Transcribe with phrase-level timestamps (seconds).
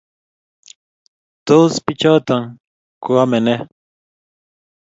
[1.45, 2.37] tos bik choto
[3.03, 3.55] koame ne?